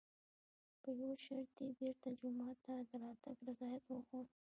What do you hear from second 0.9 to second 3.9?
یوه شرط یې بېرته جومات ته د راتګ رضایت